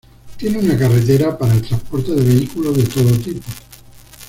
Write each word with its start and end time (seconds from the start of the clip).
Tiene 0.35 0.57
una 0.57 0.75
carretera 0.75 1.37
para 1.37 1.53
el 1.53 1.61
transporte 1.61 2.13
de 2.15 2.23
vehículos 2.25 2.75
de 2.75 2.83
todo 2.85 3.11
tipo. 3.19 3.47